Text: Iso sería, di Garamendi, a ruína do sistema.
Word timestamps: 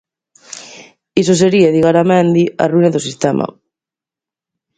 Iso 1.21 1.33
sería, 1.41 1.73
di 1.73 1.81
Garamendi, 1.85 2.43
a 2.63 2.65
ruína 2.71 2.93
do 2.93 3.05
sistema. 3.07 3.45